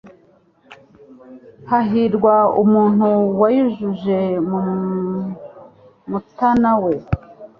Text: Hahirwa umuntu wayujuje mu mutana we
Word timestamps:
Hahirwa 1.69 2.35
umuntu 2.63 3.07
wayujuje 3.41 4.19
mu 4.49 4.59
mutana 6.11 6.71
we 6.83 6.93